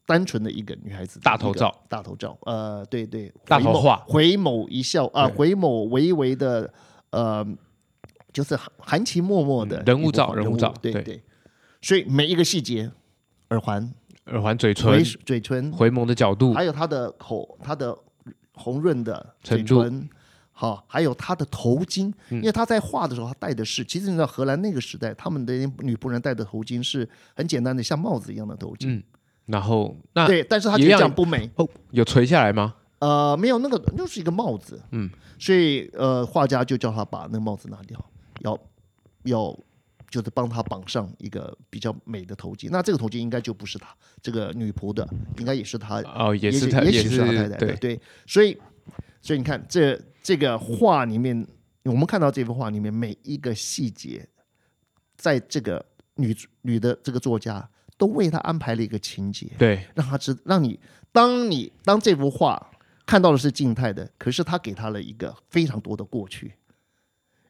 [0.06, 6.72] 单纯的一个女孩子大头照，大头照，呃，对对，大头画，回眸一笑啊，回眸微微的，
[7.10, 7.46] 呃，
[8.32, 11.22] 就是含情脉脉的人物照，人物照，对对。
[11.82, 12.90] 所以每一个细节，
[13.50, 13.92] 耳环、
[14.24, 17.94] 耳环、嘴唇、嘴唇、回眸的角度，还有她的口、她的
[18.54, 20.08] 红润的嘴唇。
[20.58, 28.88] 好，还有他的头巾，因为他在画的时候，他戴的是，其实你知道荷兰那个时代，他们的女仆人戴的头巾是很简单的，像帽子一样的头巾。
[28.88, 29.02] 嗯，
[29.44, 32.74] 然后那对，但是她觉得这样不美哦，有垂下来吗？
[33.00, 34.80] 呃，没有，那个就是一个帽子。
[34.92, 38.02] 嗯，所以呃，画家就叫他把那个帽子拿掉，
[38.40, 38.58] 要
[39.24, 39.58] 要
[40.08, 42.70] 就是帮他绑上一个比较美的头巾。
[42.70, 45.06] 那这个头巾应该就不是他这个女仆的，
[45.38, 47.76] 应该也是他哦，也是他，也许是他太太的。
[47.76, 48.56] 对，所以
[49.20, 50.00] 所以你看这。
[50.26, 51.46] 这个画里面，
[51.84, 54.28] 我们看到这幅画里面每一个细节，
[55.16, 55.86] 在这个
[56.16, 60.80] 女女的这个作家都为她安排了一个情节，对，让她知，让你
[61.12, 62.72] 当你当这幅画
[63.06, 66.54] 看到的是静态的，可是他给她了一个非常多的过去，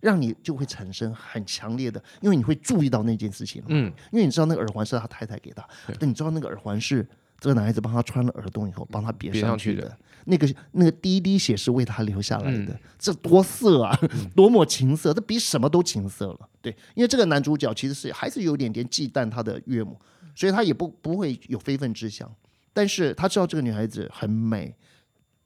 [0.01, 5.67] 让你就会产生很强烈的，因为你会注意到那件事情，嗯，因为你知道那个耳环是他太太给他，
[5.99, 9.97] 但你知道那个耳环是这个男孩子帮他穿了耳洞以后，帮他别别上去去的。
[10.25, 13.97] 那个那个滴滴血是为他留下来的，嗯这多色啊，
[14.35, 16.49] 多么情色，这比什么都情色了。
[16.61, 19.97] 对，因为这个男主角其实是还是有点点忌惮他的岳母，
[20.35, 22.29] 所以他也不不会有非分之想。
[22.73, 24.75] 但是他知道这个女孩子很美，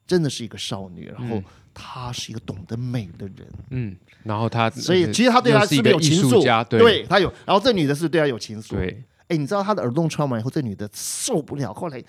[0.06, 6.64] 真的是一个少女，然后她是一个懂得美的人，嗯，然后他所以其实他对她是有情愫？
[6.64, 8.70] 对他有，然后这女的是对他有情愫。
[8.70, 12.02] 对，哎，你知道他的耳洞穿完以后，这女的受不了，后来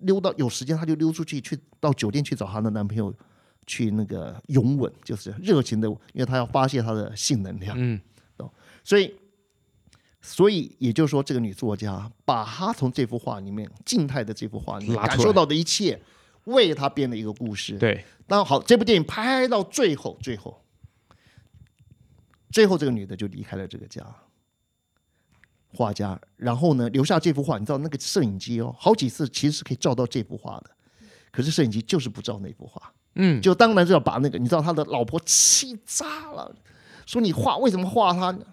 [0.00, 3.12] 溜到有时间，她就溜出去，去到酒店去找她的男朋友，
[3.66, 7.74] 去那个拥吻，就是热情的，因为她要发泄她的性能量。
[7.80, 7.98] 嗯，
[8.84, 9.14] 所以，
[10.20, 15.98] 所以也就是说，这个女作家把她从这幅画里面静态的这幅画里感受到的一切，
[16.44, 17.78] 为她编了一个故事。
[17.78, 20.62] 对，那好，这部电影拍到最后，最后，
[22.50, 24.04] 最后这个女的就离开了这个家，
[25.72, 27.58] 画家，然后呢，留下这幅画。
[27.58, 30.70] 你知道那个摄影机哦，好几次其实是可以照到这幅画的，
[31.30, 32.92] 可是摄影机就是不照那幅画。
[33.14, 36.54] 嗯，就当然就要把那个，你知道他的老婆气炸了，
[37.06, 38.44] 说你画为什么画他呢？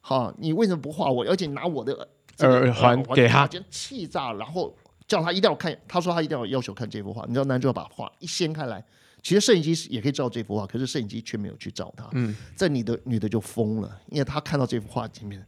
[0.00, 1.24] 好，你为什么不画我？
[1.24, 4.76] 而且你拿我的这个耳环给他气炸了，然后
[5.08, 7.24] 叫他一定要看，他说他一定要要求看这幅画。
[7.26, 8.84] 你知道男主角把画一掀开来，
[9.22, 12.06] 其实摄影机是也可以照这幅画，可是摄影机却没有去照他。
[12.12, 15.44] 嗯，这女的女的就疯了，因为她看到这幅画前面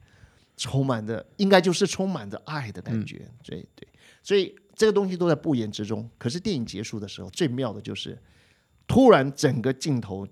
[0.57, 3.29] 充满着，应该就是充满着爱的感觉。
[3.45, 3.87] 对对，
[4.23, 6.09] 所以这个东西都在不言之中。
[6.19, 8.19] 可是电影结束的时候，最妙的就是
[8.87, 10.27] 突然整个镜头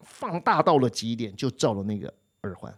[0.00, 2.74] 放大到了极点，就照了那个耳环。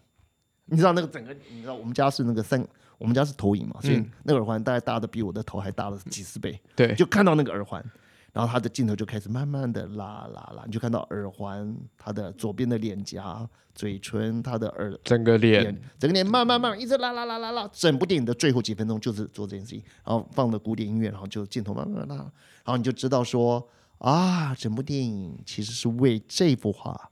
[0.66, 2.64] 你知道那个整个，你知道我们家是那个三，
[2.96, 6.60] 我们家是投影嘛，所以嗯那个耳环大概大的比我的头还大了几十倍。
[6.76, 7.84] 对，就看到那个耳环，
[8.32, 15.62] 然后他的镜头就开始慢慢的拉拉拉，你就看到耳环，他的左边的脸颊、嘴唇，他的耳整个脸。
[15.62, 27.10] 脸，整个脸慢慢慢慢一直拉拉拉拉拉，整部电影的最后几分钟就是做这件事情，然后放的古典音乐，然后就镜头慢慢拉，然后你就知道说啊，整部电影其实是为这幅画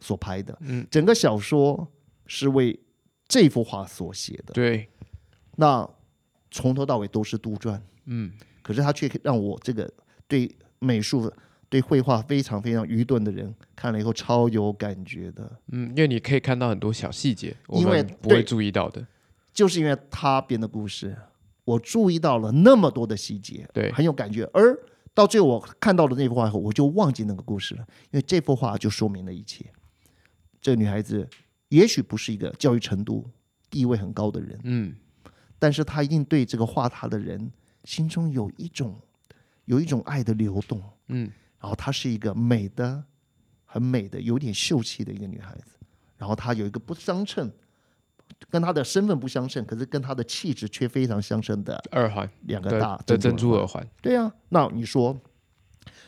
[0.00, 1.86] 所拍的，嗯，整个小说
[2.26, 2.78] 是为
[3.28, 4.88] 这幅画所写的，对，
[5.56, 5.88] 那
[6.50, 7.80] 从头到尾都是杜撰。
[8.06, 8.30] 嗯，
[8.62, 9.90] 可是他却让我这个
[10.26, 11.32] 对美术、
[11.68, 19.06] 对绘画非常非常愚钝的人看了以后超有感觉的，嗯，因为你可以看到很多小细节，我因为们不会注意到的。
[19.52, 21.16] 就是因为他编的故事，
[21.64, 24.44] 我注意到了那么多的细节，对很有感觉。
[24.52, 24.76] 而
[25.14, 29.64] 到最后我看到了那幅画以后，我就忘记那个故事了，因为这幅画就说明了一切。
[30.60, 31.28] 这个女孩子
[31.68, 33.30] 也许不是一个教育程度、
[33.70, 34.96] 地位很高的人，嗯，
[35.58, 37.52] 但是她一定对这个画她的人
[37.84, 38.98] 心中有一种
[39.64, 40.82] 有一种爱的流动。
[41.08, 43.04] 嗯，然后她是一个美的、
[43.64, 45.78] 很美的、有点秀气的一个女孩子。
[46.16, 47.50] 然后她有一个不相称，
[48.48, 55.20] 跟她的身份不相称，可是跟她的气质却非常相称的耳环两个大的珍珠耳耳环，对啊，那你说，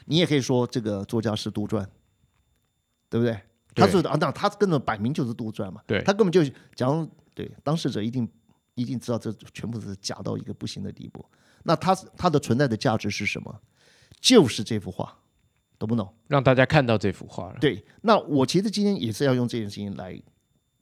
[0.06, 1.84] 你也可以说这个作家是杜撰，
[3.10, 3.38] 对不对？
[3.74, 5.82] 他是啊，那他根本摆明就是杜撰嘛。
[5.86, 6.42] 对他根本就
[6.74, 8.26] 讲，对当事者一定
[8.76, 11.24] 一定知道这全部是假到一个不行的地步。
[11.64, 13.60] 那它它的存在的价值是什么？
[14.20, 15.18] 就是这幅画，
[15.78, 16.14] 懂不懂？
[16.28, 17.58] 让大家看到这幅画了。
[17.60, 20.22] 对，那我其实今天也是要用这件事情来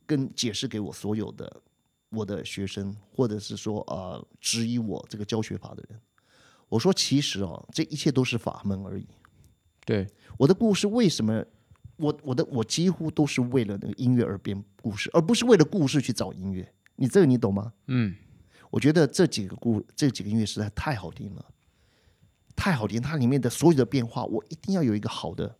[0.04, 1.62] 跟解释给我所有的
[2.10, 5.98] 我的学生，或者是说呃质疑我这个教学法的人。
[6.68, 9.06] 我说，其实哦，这一切都是法门而已。
[9.86, 11.44] 对，我的故事为什么？
[11.96, 16.68] 我我的我几乎都是为了那个音乐而编故事，而不是为了故事去找音乐。
[16.96, 17.72] 你这个你懂吗？
[17.86, 18.14] 嗯，
[18.70, 21.44] 我觉得这几个故这几个音乐实在太好听了，
[22.54, 23.00] 太好听。
[23.02, 25.56] 它里面的所有的变化，我一定要有一个好的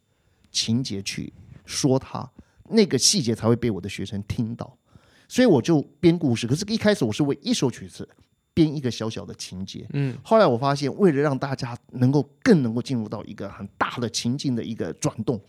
[0.51, 1.33] 情节去
[1.65, 2.31] 说它，
[2.71, 4.79] 那个细节才会被我的学生听到。
[5.27, 6.47] 所以我就编故事。
[6.47, 8.09] 可是，一开始我是为一首曲子
[8.53, 9.87] 编一个小小的情节。
[9.95, 15.41] 嗯，后来我发现，为了让大家能够更能够进入到一个很大的情境的一个转动，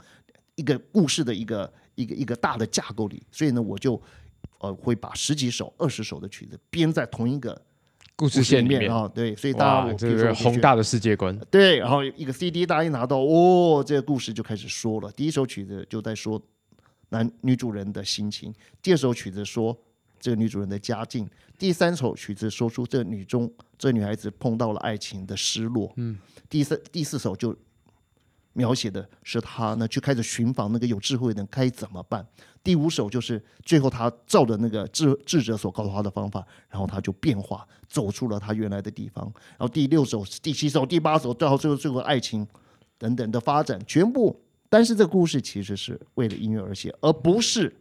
[0.56, 4.02] 一个故事的一个一个一个大的架构里，所以呢，我就
[4.60, 7.60] 呃会把十几首、二十首的曲子编在同一个
[8.16, 9.08] 故事线里面，啊。
[9.08, 11.38] 对，所以大家哇，我这比如说我就觉得个宏大的世界观。
[11.52, 15.12] 对，然后一个 CD 大家一拿到，哦，这个故事就开始说了。
[15.12, 16.42] 第一首曲子就在说
[17.10, 19.78] 男女主人的心情，第二首曲子说
[20.20, 26.18] 这个女主人的家境，第三首曲子说出这女中这女孩子碰到了爱情的失落，嗯，
[26.50, 27.56] 第三第四首就
[28.56, 32.26] 描写的是他呢，去开始寻访那个有智慧的人该怎么办。
[32.64, 39.24] 第五首就是最后他照着那个智智者所告诉他的方法，然后他就变化，走出了他原来的地方。
[39.50, 42.48] 然后第六首、第七首、第八首，最后最后最后爱情
[42.98, 44.42] 等等的发展，全部。
[44.70, 47.76] 但是这个故事其实是为了音乐而写，而不是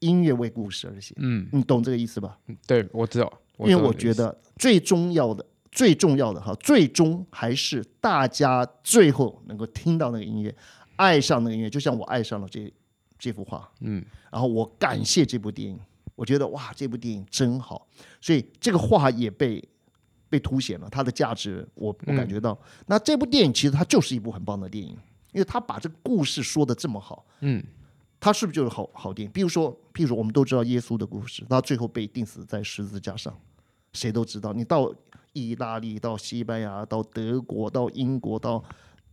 [0.00, 1.14] 音乐为故事而写。
[1.18, 2.36] 嗯，你懂这个意思吧？
[2.66, 3.32] 对，我知道。
[3.60, 10.54] 因为我觉得最重要的、最重要的哈，最终还是大家最后能够听到那个音乐，
[10.96, 12.72] 爱上那个音乐，就像我爱上了这
[13.18, 15.78] 这幅画，嗯，然后我感谢这部电影，
[16.16, 17.86] 我觉得哇，这部电影真好，
[18.20, 19.62] 所以这个画也被
[20.28, 24.90] 被凸显了它的价值，我我感觉到，那这部电影其实它就是一部很棒的电影，
[25.32, 27.62] 因为它把这个故事说的这么好，嗯，
[28.18, 29.32] 它是不是就是好好电影？
[29.32, 33.38] 比如说，譬如说，我们都知道耶稣的故事，他最后被钉死在十字架上，
[33.92, 34.52] 谁都知道。
[34.52, 34.92] 你到
[35.32, 38.62] 意大利、到西班牙、到德国、到英国、到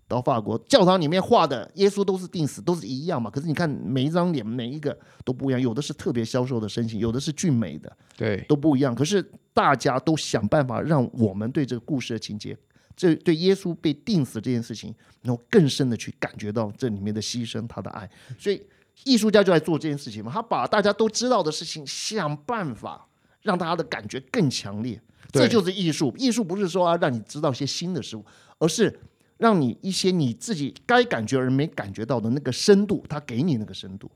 [0.08, 3.30] 到法国，教堂里面画的耶稣都是定死，都是一样嘛。
[3.30, 8.96] 可是你看每一张脸，每一个都不一样，有的是特别消瘦的身形，有的是俊美的，对，都不一样。
[8.96, 9.22] 可是
[9.54, 12.58] 大家都想办法让我们对这个故事的情节，
[12.96, 18.10] 这对耶稣被钉死这件事情，能够更深的去感觉到这里面的牺牲，他的爱。
[18.40, 18.62] 所以
[19.04, 23.07] 艺术家就在做这件事情嘛，他把大家都知道的事情想办法
[23.48, 25.02] 让大家的感觉更强烈。
[25.32, 26.14] 这就是艺术。
[26.18, 28.24] 艺术不是说啊让你知道一些新的事物，
[28.60, 29.00] 而是
[29.38, 34.12] 让你一些你自己该感觉而没感觉到的那个深度，他给你那个深度。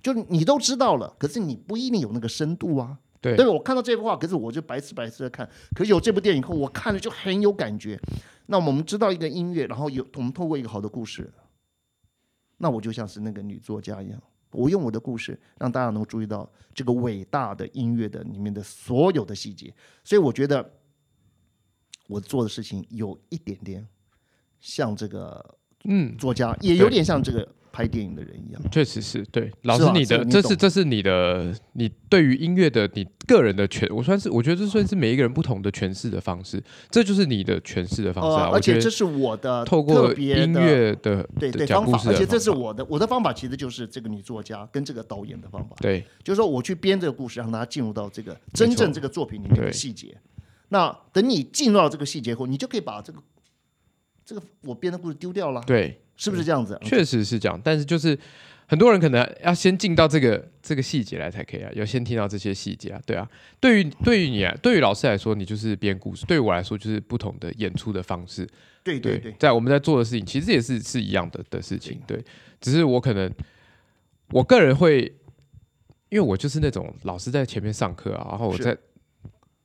[0.00, 2.96] 就是你都知道了，可是你不一定有那个深度啊。
[3.20, 3.46] 对对？
[3.46, 5.48] 我看到这幅画，可是我就白痴白痴的看。
[5.74, 7.98] 可是有这部电影后，我看了就很有感觉。
[8.46, 11.32] 那我们知道一个音乐，然后有我们透过一个好的故事，
[12.58, 14.22] 那我就像是那个女作家一样，
[14.56, 19.72] 我用我的故事让大家能够注意到这个伟大的音乐的里面的所有的细节。
[20.02, 20.72] 所以我觉得
[22.08, 23.86] 我做的事情有一点点
[24.58, 28.62] 像这个嗯，作家，也有点像这个拍电影的人一样。
[28.70, 29.52] 确实是对。
[29.62, 46.02] 老师，你的这是这是你的你对于音乐的你个人的诠，我算是我觉得这算是每一个人不同的诠释的方式，这就是你的诠释的方式而且这是我的透过音乐的的对对方法，而且这是我的我的方法，其实就是这个女作家跟这个导演的方法，对。
[46.24, 50.16] 就是说我去编这个故事，让大家进入到这个真正这个作品里面的细节。
[50.68, 53.22] 那等你进入到这个细节后，你就可以把这个
[54.24, 56.78] 这个我编的故事丢掉了，对，是不是这样子？
[56.82, 57.60] 确实是这样。
[57.62, 58.18] 但是就是
[58.66, 63.28] 很多人可能要先进到这个这个细节来才可以啊，要先听到这些细节啊，对啊。
[63.60, 68.48] 对于对于你啊，对于老师来说，你就是编故事；对于我来说，就是不同的演出的方式。
[68.82, 72.24] 对对对，在我们在做的事情，其实也是是一样的的事情，对。
[72.60, 73.30] 只是我可能
[74.30, 75.02] 我个人会，
[76.08, 78.76] 因为我就是那种老师在前面上课啊，然后我在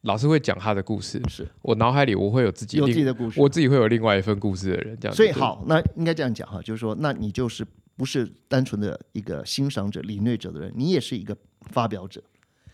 [0.02, 3.40] 老师会讲他的故事，是我脑海里我会有自己有自己的故事。
[3.40, 5.18] 我自己会有另外一份故事的人，这样子。
[5.18, 11.38] 所以好，那应该这样讲哈，就是说，那你就是不是单纯的一个欣赏者、领略者的人，你也是一个
[11.70, 12.22] 发表者。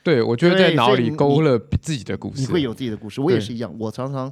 [0.03, 3.75] 对我觉得在脑里勾勒自己的故事，你会有自己的故事，我也是一样。
[3.77, 4.31] 我常常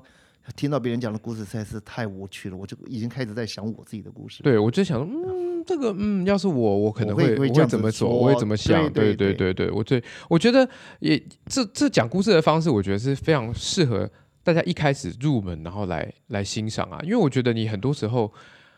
[0.55, 4.43] 听到别人讲的故事实在是太无趣了，我就已经开始在想我自己的故事。
[4.43, 8.83] 对我就想说，嗯，这个嗯，要是我，我可能会我会怎么走，我会怎么想？
[8.93, 10.67] 对对对对对，我最我觉得
[10.99, 14.09] 也这这讲故事的方式，我觉得是非常适合
[14.43, 18.31] 大家一开始入门，然后来来欣赏啊，因为我觉得你很多时候，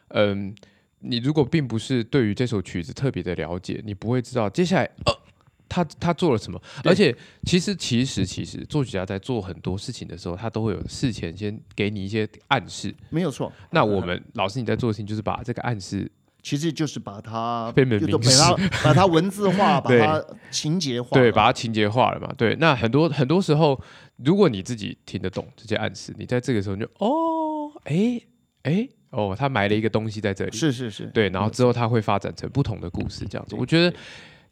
[0.09, 0.55] 嗯，
[0.99, 5.26] 你如果并不是对于这首曲子特别的了解，你不会知道接下来呃。
[5.69, 6.61] 他他做了什么？
[6.83, 12.93] 而且其实其实其实作曲家在做很多事情的时候，他都会有事前先给你一些暗示。
[13.09, 13.51] 没有错。
[13.71, 16.09] 那我们老师你在做的事情就是把这个暗示
[16.43, 22.33] 其实就是把它把它把它文字化， 把它情节化，对，把它情节化了嘛。
[22.37, 23.77] 对，那很多很多时候，
[24.17, 28.21] 如果你自己听得懂这些暗示，你在这个时候你就哦，哎
[28.63, 33.93] 哎哦，他埋了一个东西在这里，是是是，对，然后之后他会发展成不同的故事，这样子，我觉得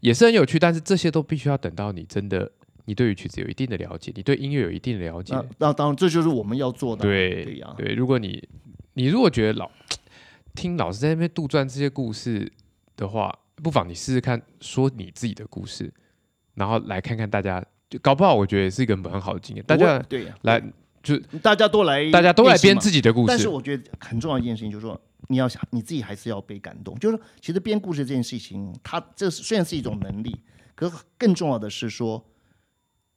[0.06, 0.60] 也是很有趣。
[0.60, 2.50] 但是这些都必须要等到你真的，
[2.86, 8.48] 你对于曲子有一定的了解，你对音乐有一定的了解，那那当然这就是我们要做的，对对呀，对，如果你
[8.94, 9.70] 你如果觉得老
[10.54, 12.52] 听老师在那边杜撰这些故事
[12.96, 15.92] 的话，不妨你试试看说你自己的故事，
[16.54, 19.66] 然后来看看大家，就搞不好我觉得也是一个很好的经验。
[19.66, 20.62] 大家对呀，来
[21.04, 22.90] 就大家都来，大家都来编自。
[22.90, 26.98] 己的故事，但是我觉得很重要一件事情就是说，你要想你自己还是要被感动。
[27.00, 30.36] 就是说，其实编故事这件事情，它这是虽然是一种能力，
[30.76, 32.26] 可是更重要的是说，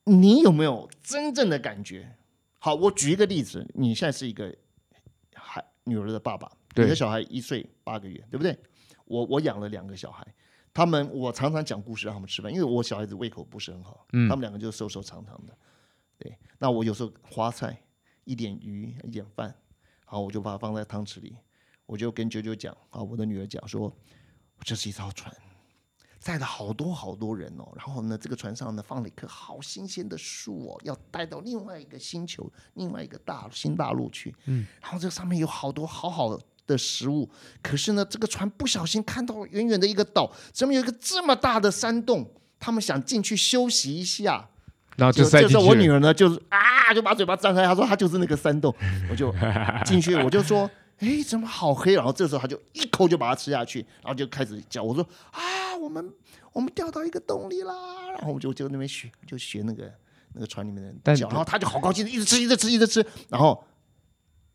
[0.05, 2.17] 你有没有真正的感觉？
[2.59, 4.55] 好，我举一个例子，你现在是一个
[5.35, 8.59] 孩女儿的爸爸，你的小孩一岁八个月，对不对？
[9.05, 10.27] 我我养了两个小孩，
[10.75, 15.57] 他们我常常讲故事让他们吃饭，因为我小孩子胃口不是很好，嗯他们两个就瘦瘦长长的。
[16.19, 17.81] 对，那我有时候花菜
[18.25, 21.37] 一点鱼一点饭，然后我就把它放在汤匙里，
[21.89, 23.91] 我就跟九九讲啊，我的女儿讲说，
[24.63, 25.35] 这是一艘船，
[26.21, 34.35] 载了好多好多人哦，然后呢，这个船上呢放了一棵好新鲜的树哦，要带到另外一个星球、另外一个大新大陆去。
[34.45, 37.27] 嗯，然后这上面有好多好好的食物，
[37.63, 42.31] 可是呢，这个船不小心看到远远的一个岛，上面有一个这么大的山洞，
[42.61, 44.51] 他们想进去休息一下。
[44.99, 45.57] 然后就塞进去。
[45.57, 48.75] 我女儿呢，就是啊，就把嘴巴张开，她说她就是那个山洞，
[49.09, 49.33] 我就
[49.87, 50.69] 进去，我就说，
[50.99, 51.95] 哎，怎么好黑？
[51.95, 56.13] 然后这时候他就一口就把它吃下去，然后就开始叫，我说啊，我们
[56.53, 59.93] 我们掉到一个洞里啦，然后我就就那边学，就学那个
[60.33, 63.65] 那个船里面的叫，然后他就好高兴，一直吃，一直吃，一直吃，然后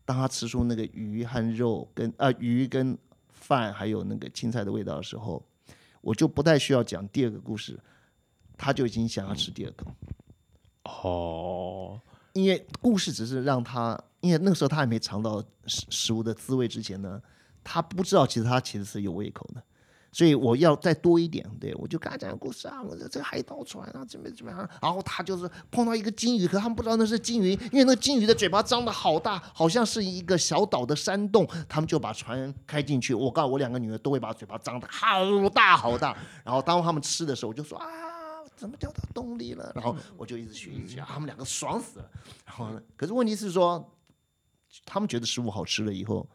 [0.04, 2.96] 当他吃出那个鱼和肉跟呃鱼跟
[3.32, 5.42] 饭还有那个青菜的味道的时候，
[6.02, 7.78] 我就不太需要讲第二个故事，
[8.58, 9.86] 他就已经想要吃第二口。
[10.84, 12.00] 哦，
[12.34, 17.20] 因为故事只是让他，因为那个时候他还没尝到食食物的滋味之前呢，
[17.62, 19.62] 他不知道其实他其实是有胃口的，
[20.10, 35.76] 所以我要再多一点，对我就跟他讲故事啊，我说这海盗船啊，怎么怎么样，然后他就是碰到一个金鱼，可他们不知道那是金鱼，因为那个金鱼的嘴巴张的好大，好像是一个小岛的山洞，他们就把船开进去，我告诉我两个女儿都会把嘴巴张的好大。
[35.76, 37.86] 好大，然后当他们吃的时候，我就说啊。
[38.56, 39.72] 怎么掉到洞里了？
[39.74, 42.10] 然后我就一直学一直他们两个爽死了。
[42.46, 43.92] 然后呢，可是问题是说，
[44.84, 46.28] 他们觉得食物好吃了以后，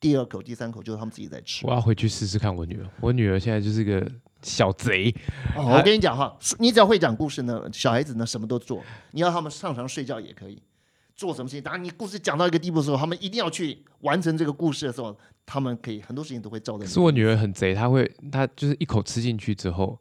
[0.00, 1.72] 第二口、第三口就是他们自己在吃我。
[1.72, 2.88] 要回去试试看我女儿。
[3.00, 4.10] 我女儿现在就是个
[4.42, 5.14] 小贼，
[5.56, 8.82] 哦，我跟你讲哈，你只要会讲故事呢，小孩子呢什么都做。
[9.12, 10.62] 你要他们上床睡觉也可以，
[11.16, 11.62] 做什么事情。
[11.62, 15.16] 当然，你故事讲到一个地步的时候，他们一定要去完成这个故事的时候，
[15.46, 16.90] 他们可以很多事情都会照着你。
[16.90, 19.98] 是我女儿很贼，她会，她就是一口吃进去之后，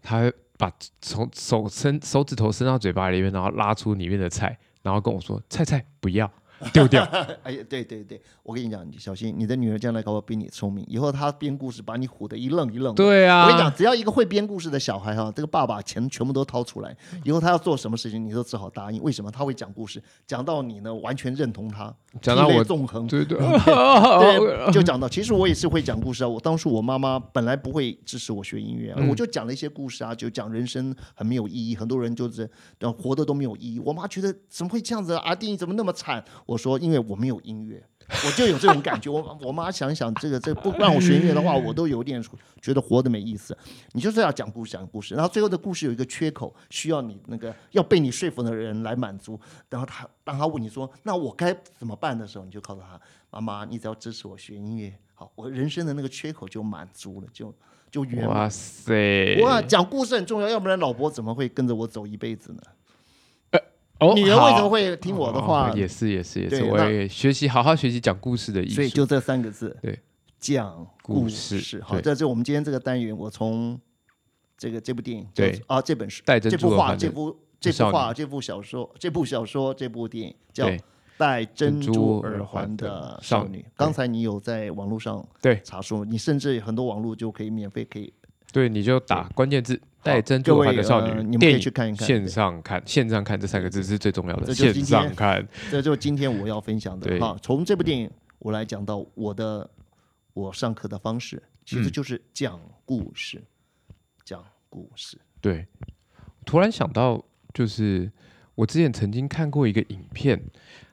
[0.00, 6.30] 她会把从手伸手指头伸到嘴巴里面，然后拉出里面的菜，然后跟我说：“菜菜不要，
[6.72, 7.02] 丢掉。
[7.42, 13.02] 哎呀，对对对，我跟你讲，你小心，你的女儿将来搞不好比你聪明，以后她编故事把你唬得一愣一愣”的。
[13.02, 19.02] 对啊，我跟你讲，只要一个会编故事的小孩哈，这个爸爸钱全部都掏出来，以后他要做什么事情，你都只好答应。
[19.02, 19.30] 为什么？
[19.30, 23.06] 他会讲故事，讲到你呢完全认同他，讲到我纵横。
[23.06, 26.28] 对对对， 就讲到，其实我也是会讲故事啊。
[26.28, 32.48] 我当初我妈妈本来不会支持我学音乐啊，嗯我就讲了一些故事啊，就讲人生很没有意义，很多人就是
[32.80, 33.78] 呃活的都没有意义。
[33.78, 35.22] 我妈觉得怎么会这样子啊？
[35.24, 36.24] 阿弟你怎么那么惨？
[36.48, 37.84] 我说因为我没有音乐。
[38.24, 42.24] 我就有这种感觉，我我妈想想这个这不让我学音乐的话，我都有点
[42.62, 43.54] 觉得活得没意思。
[43.92, 49.38] 你就是要讲故事，讲故事，然后最后的故事有一个缺口，需要你那个要被你说服的人来满足。
[49.68, 57.54] 然后他当他问你说那我该怎么办的时候，你就告诉他妈妈，你只要支持我学音乐，好，我人生的那个缺口就满足了，就
[57.90, 58.34] 就圆满。
[58.34, 59.38] 哇塞！
[59.42, 62.62] 哇，讲故事很重要，要不然老婆怎么会跟着我走一辈子呢？
[64.00, 65.72] 哦女人为什么会听我的哦话？
[65.74, 68.76] 也是也是也是，我也学习好好学习讲故事的艺术。
[68.76, 69.98] 所以就这三个字，对，
[70.38, 73.78] 讲故故事好，这是我们今天这个单元，我从
[74.56, 75.52] 这个这部电影，对。
[75.52, 80.66] 叫啊，这本书，这部画，这部这部画，这部小说，这部小说，这部电影叫
[81.16, 83.58] 《戴珍珠耳耳环环的少女》。
[83.76, 85.60] 刚才你有在网络上对。
[85.64, 88.12] 查书，你甚至很多网络就可以免费可以
[88.52, 94.54] 对，你就打关键字“戴珍珠耳环的少女”，呃你们可以去看一看线上看，线上看这三个字是最重要的。
[94.54, 97.36] 线上看， 这就是今天我要分享的对哈。
[97.42, 99.68] 从这部电影我来讲到我的
[100.32, 103.42] 我上课的方式，其实嗯就是讲故事，
[104.24, 105.18] 讲故事。
[105.40, 105.66] 对，
[106.46, 107.22] 突然想到，
[107.52, 108.10] 就是
[108.54, 110.42] 我之前曾经看过一个影片，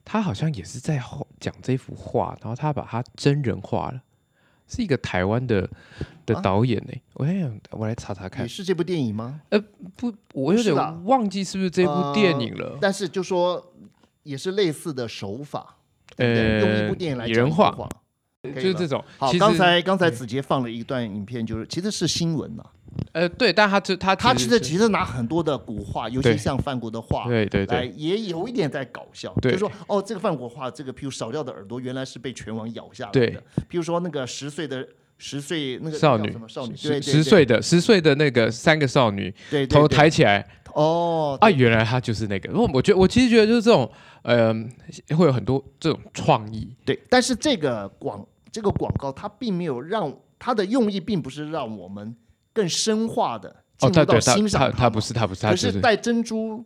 [0.04, 1.02] 他好像也是在
[1.40, 4.02] 讲这幅画，然后他把它真人化了，
[4.68, 5.70] 是一个台湾的
[6.26, 6.42] 的啊？
[6.42, 8.44] 导演呢、我想我来查查看。
[8.44, 9.42] 也，是这部电影吗？
[9.50, 9.64] 呃
[9.96, 12.78] 不，我有点忘记是不是这部电影了。
[12.82, 13.74] 但是就说
[14.24, 15.76] 也是类似的手法，
[16.16, 16.60] 对不对？
[16.62, 17.90] 用一呃部电影来拟人化讲一幅画，
[18.42, 18.62] 可以吗？
[18.62, 19.04] 就是这种。
[19.18, 22.64] 好，刚才刚才子杰放了一段影片，就是其实是新闻呐、
[23.12, 33.40] 呃，对，但他这他他其实其实拿很多的古画，尤其像梵谷的画，对对来对也有一点在搞笑，对就说哦，这个梵谷画这个，譬如少掉的耳朵，原来是被拳王咬下来对的。
[33.70, 34.88] 譬如说那个十岁的
[35.18, 39.34] 十岁那个少女少女，对十对对十岁的十岁的那个三个少女
[39.70, 42.52] 头抬起来哦啊，原来他就是那个。
[42.54, 43.90] 我我觉得我其实觉得就是这种，
[44.24, 44.54] 呃，
[45.18, 46.76] 会有很多这种创意。
[46.86, 52.14] 对，但是这个广这个广告它并没有让它的用意并不是让我们
[52.56, 53.50] 更深化的
[53.82, 56.64] 哦，进入到欣赏它不是他不是他可是是戴珍珠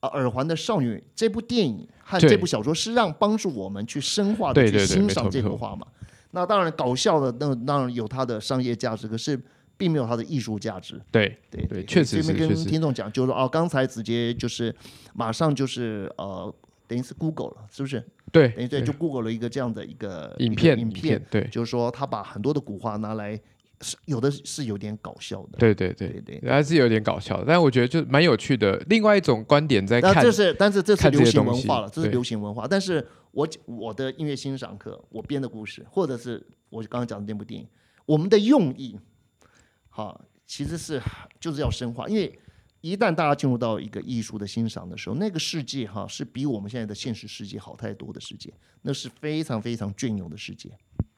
[0.00, 5.86] 呃耳环的少女这部电影和这部小说是让帮助我们去深化的去欣赏这幅画嘛。
[6.32, 9.40] 那当然搞笑的那当然有它的商业价值，可是
[9.78, 11.00] 并没有它的艺术价值。
[11.10, 14.74] 对对对确实这边跟听众讲，就是说哦，刚才直接就是
[15.14, 16.54] 马上就是呃，
[16.86, 18.04] 等于是 Google 了，是不是？
[18.30, 20.78] 对等于对，就 Google 了一个这样的一个一个影片。
[20.78, 21.46] 影片对。
[21.48, 23.38] 就是说他把很多的古画拿来，
[23.82, 25.58] 是有的是有点搞笑的。
[25.58, 26.50] 对对对对对。
[26.50, 28.78] 还是有点搞笑的，但我觉得就蛮有趣的。
[28.88, 32.66] 另外一种观点在看但这，是，但是这是流行文化了，这是流行文化。
[32.66, 37.66] 但是我我的音乐欣赏课，我编的故事，或者是我刚刚讲的那部电影，
[38.06, 38.98] 我们的用意，
[39.90, 41.02] 好，其实是
[41.40, 42.38] 就是要深化，因为
[42.80, 48.52] 一旦大家进入到一个艺术的欣赏的时候，那个世界哈是比我们现在的现实世界好太多的世界，
[48.82, 50.70] 那是非常非常隽永的世界。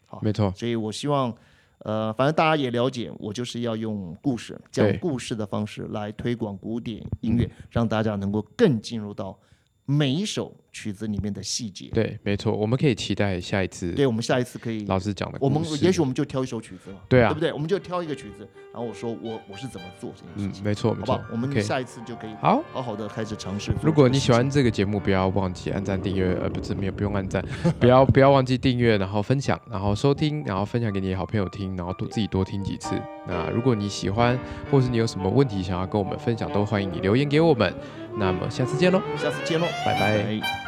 [0.07, 1.35] 好，没错，所以我希望，
[1.79, 9.39] 呃，反正大家也了解，我就是要用故事讲故事的方式来推广古典音乐，让大家能够更进入到。
[9.87, 13.93] 每一首曲子里面的细节，对，没错，我们可以期待下一次。
[13.93, 17.53] 对，我们下一次可以老师讲的，我们也许我们就挑一首曲子嘛，对啊，对不对？
[17.53, 21.23] 我们就挑一个曲子，然后我说我我是怎么做这件事情，没错，好不好？
[21.31, 23.73] 我们下一次就可以好好好的开始尝试。
[23.83, 27.45] 如果你喜欢这个节目，不要忘记按赞订阅，呃，不是没有不用按赞，
[27.79, 32.91] 不要不要忘记订阅，然后分享，然后收听，然后分享给你好朋友听，然后多自己多听几次。
[33.29, 34.37] 那如果你喜欢，
[34.71, 37.73] 或是你有什么问题想要跟我们分享，都欢迎你留言给我们。
[38.17, 40.64] 那么下次见喽，下次见喽，拜拜。